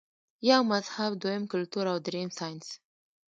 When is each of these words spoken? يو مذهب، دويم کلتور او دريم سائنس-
يو 0.49 0.61
مذهب، 0.71 1.11
دويم 1.21 1.43
کلتور 1.51 1.85
او 1.93 1.97
دريم 2.05 2.29
سائنس- 2.39 2.67